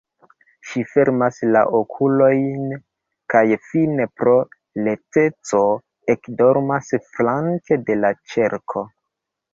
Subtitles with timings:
[0.67, 2.63] Ŝi fermas la okulojn
[3.33, 4.33] kaj fine pro
[4.87, 5.63] laceco
[6.17, 8.85] ekdormas flanke de la ĉerko.